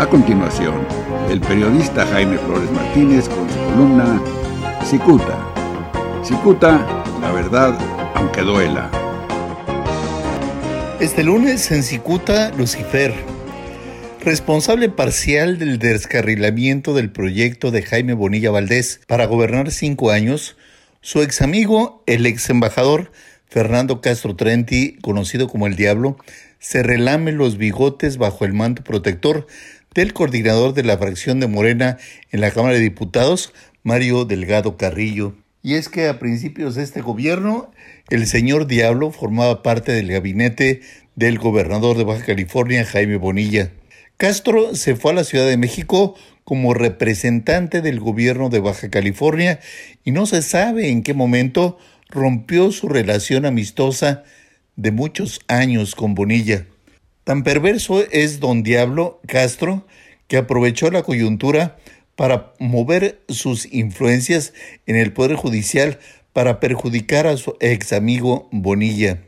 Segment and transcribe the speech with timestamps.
[0.00, 0.86] A continuación,
[1.28, 4.18] el periodista Jaime Flores Martínez con su columna
[4.82, 5.46] Cicuta.
[6.24, 7.78] Cicuta, la verdad,
[8.14, 8.90] aunque duela.
[11.00, 13.12] Este lunes en Cicuta, Lucifer,
[14.24, 20.56] responsable parcial del descarrilamiento del proyecto de Jaime Bonilla Valdés para gobernar cinco años,
[21.02, 23.12] su ex amigo, el ex embajador
[23.50, 26.16] Fernando Castro Trenti, conocido como el Diablo,
[26.58, 29.46] se relame los bigotes bajo el manto protector
[29.94, 31.98] del coordinador de la fracción de Morena
[32.30, 35.34] en la Cámara de Diputados, Mario Delgado Carrillo.
[35.62, 37.72] Y es que a principios de este gobierno,
[38.08, 40.80] el señor Diablo formaba parte del gabinete
[41.16, 43.72] del gobernador de Baja California, Jaime Bonilla.
[44.16, 46.14] Castro se fue a la Ciudad de México
[46.44, 49.60] como representante del gobierno de Baja California
[50.04, 51.78] y no se sabe en qué momento
[52.08, 54.24] rompió su relación amistosa
[54.76, 56.66] de muchos años con Bonilla.
[57.24, 59.86] Tan perverso es don Diablo Castro
[60.26, 61.76] que aprovechó la coyuntura
[62.16, 64.52] para mover sus influencias
[64.86, 65.98] en el Poder Judicial
[66.32, 69.22] para perjudicar a su ex amigo Bonilla.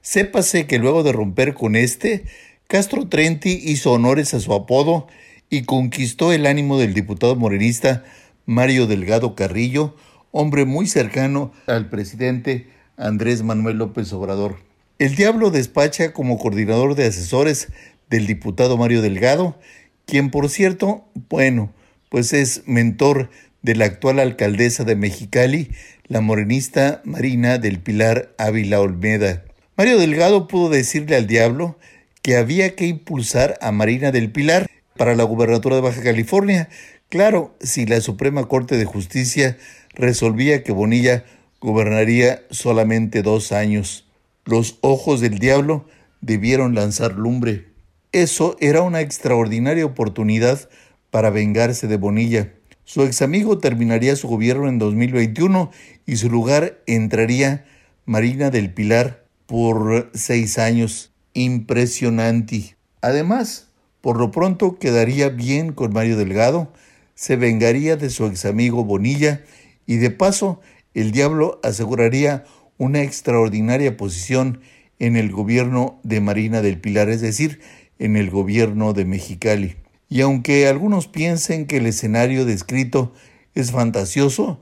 [0.00, 2.24] Sépase que luego de romper con este,
[2.66, 5.06] Castro Trenti hizo honores a su apodo
[5.50, 8.04] y conquistó el ánimo del diputado morenista
[8.46, 9.96] Mario Delgado Carrillo,
[10.30, 14.56] hombre muy cercano al presidente Andrés Manuel López Obrador.
[15.04, 17.68] El diablo despacha como coordinador de asesores
[18.08, 19.60] del diputado Mario Delgado,
[20.06, 21.74] quien por cierto, bueno,
[22.08, 23.28] pues es mentor
[23.60, 25.70] de la actual alcaldesa de Mexicali,
[26.06, 29.44] la morenista Marina del Pilar Ávila Olmeda.
[29.76, 31.78] Mario Delgado pudo decirle al diablo
[32.22, 36.70] que había que impulsar a Marina del Pilar para la gubernatura de Baja California.
[37.10, 39.58] Claro, si la Suprema Corte de Justicia
[39.92, 41.26] resolvía que Bonilla
[41.60, 44.03] gobernaría solamente dos años.
[44.44, 45.86] Los ojos del diablo
[46.20, 47.72] debieron lanzar lumbre.
[48.12, 50.68] Eso era una extraordinaria oportunidad
[51.10, 52.52] para vengarse de Bonilla.
[52.84, 55.70] Su ex amigo terminaría su gobierno en 2021
[56.06, 57.64] y su lugar entraría
[58.04, 62.76] Marina del Pilar por seis años impresionante.
[63.00, 63.68] Además,
[64.02, 66.70] por lo pronto quedaría bien con Mario Delgado,
[67.14, 69.42] se vengaría de su ex amigo Bonilla
[69.86, 70.60] y de paso
[70.92, 72.44] el diablo aseguraría
[72.78, 74.60] una extraordinaria posición
[74.98, 77.60] en el gobierno de Marina del Pilar, es decir,
[77.98, 79.76] en el gobierno de Mexicali.
[80.08, 83.12] Y aunque algunos piensen que el escenario descrito
[83.54, 84.60] es fantasioso,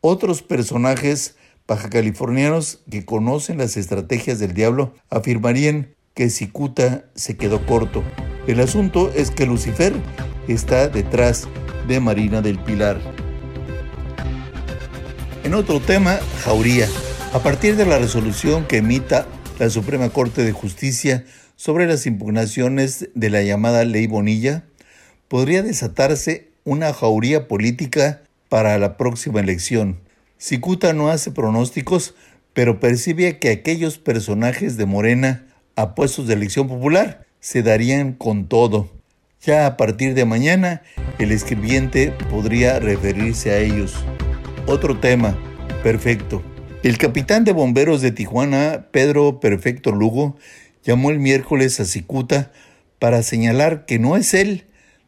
[0.00, 1.36] otros personajes
[1.66, 8.02] bajacalifornianos que conocen las estrategias del diablo afirmarían que Cicuta se quedó corto.
[8.46, 9.92] El asunto es que Lucifer
[10.48, 11.46] está detrás
[11.86, 12.98] de Marina del Pilar.
[15.44, 16.88] En otro tema, Jauría.
[17.34, 19.26] A partir de la resolución que emita
[19.58, 24.64] la Suprema Corte de Justicia sobre las impugnaciones de la llamada Ley Bonilla,
[25.28, 30.00] podría desatarse una jauría política para la próxima elección.
[30.38, 32.14] Cicuta no hace pronósticos,
[32.54, 35.46] pero percibe que aquellos personajes de Morena
[35.76, 38.88] a puestos de elección popular se darían con todo.
[39.42, 40.80] Ya a partir de mañana,
[41.18, 43.96] el escribiente podría referirse a ellos.
[44.66, 45.36] Otro tema,
[45.82, 46.42] perfecto.
[46.84, 50.36] El capitán de bomberos de Tijuana, Pedro Perfecto Lugo,
[50.84, 52.52] llamó el miércoles a Cicuta
[53.00, 54.66] para señalar que no es él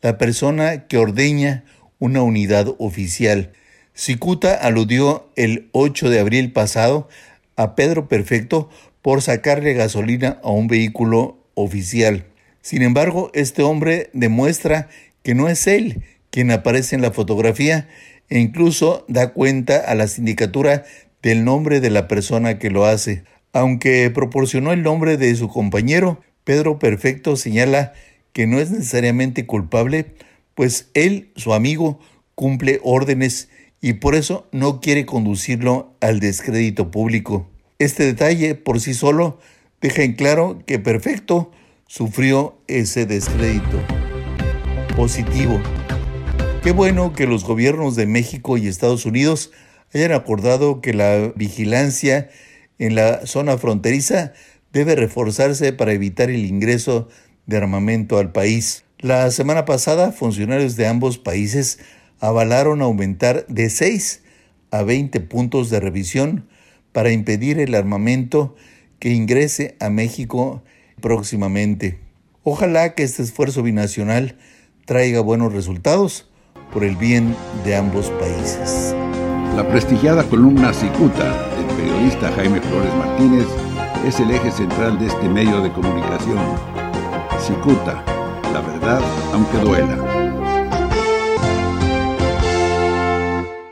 [0.00, 1.64] la persona que ordeña
[2.00, 3.52] una unidad oficial.
[3.94, 7.08] Cicuta aludió el 8 de abril pasado
[7.54, 8.68] a Pedro Perfecto
[9.00, 12.26] por sacarle gasolina a un vehículo oficial.
[12.60, 14.88] Sin embargo, este hombre demuestra
[15.22, 17.88] que no es él quien aparece en la fotografía
[18.28, 20.84] e incluso da cuenta a la sindicatura
[21.22, 23.24] del nombre de la persona que lo hace.
[23.52, 27.92] Aunque proporcionó el nombre de su compañero, Pedro Perfecto señala
[28.32, 30.14] que no es necesariamente culpable,
[30.54, 32.00] pues él, su amigo,
[32.34, 33.48] cumple órdenes
[33.80, 37.48] y por eso no quiere conducirlo al descrédito público.
[37.78, 39.38] Este detalle por sí solo
[39.80, 41.50] deja en claro que Perfecto
[41.86, 43.82] sufrió ese descrédito.
[44.96, 45.60] Positivo.
[46.62, 49.50] Qué bueno que los gobiernos de México y Estados Unidos
[49.94, 52.30] hayan acordado que la vigilancia
[52.78, 54.32] en la zona fronteriza
[54.72, 57.08] debe reforzarse para evitar el ingreso
[57.46, 58.84] de armamento al país.
[58.98, 61.78] La semana pasada, funcionarios de ambos países
[62.20, 64.22] avalaron aumentar de 6
[64.70, 66.48] a 20 puntos de revisión
[66.92, 68.54] para impedir el armamento
[68.98, 70.62] que ingrese a México
[71.00, 71.98] próximamente.
[72.44, 74.36] Ojalá que este esfuerzo binacional
[74.86, 76.30] traiga buenos resultados
[76.72, 77.34] por el bien
[77.64, 78.94] de ambos países.
[79.56, 81.24] La prestigiada columna Cicuta
[81.56, 83.46] del periodista Jaime Flores Martínez
[84.06, 86.38] es el eje central de este medio de comunicación.
[87.38, 88.02] Cicuta,
[88.52, 89.00] la verdad
[89.34, 90.11] aunque duela.